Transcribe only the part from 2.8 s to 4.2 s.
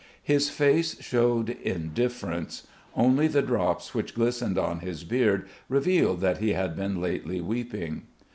only the drops which